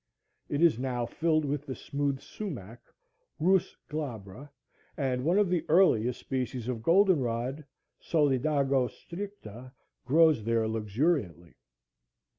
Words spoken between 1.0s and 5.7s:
filled with the smooth sumach (Rhus glabra,) and one of the